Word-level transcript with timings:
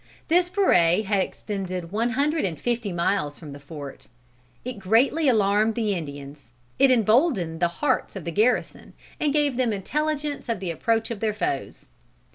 This 0.29 0.49
foray 0.49 1.03
had 1.03 1.21
extended 1.23 1.91
one 1.91 2.09
hundred 2.17 2.43
and 2.43 2.59
fifty 2.59 2.91
miles 2.91 3.37
from 3.37 3.53
the 3.53 3.59
fort. 3.59 4.07
It 4.65 4.79
greatly 4.79 5.27
alarmed 5.27 5.75
the 5.75 5.93
Indians. 5.93 6.51
It 6.79 6.89
emboldened 6.89 7.59
the 7.59 7.67
hearts 7.67 8.15
of 8.15 8.23
the 8.25 8.31
garrison, 8.31 8.93
and 9.19 9.31
gave 9.31 9.57
them 9.57 9.71
intelligence 9.71 10.49
of 10.49 10.59
the 10.59 10.71
approach 10.71 11.11
of 11.11 11.19
their 11.19 11.35
foes. 11.35 11.89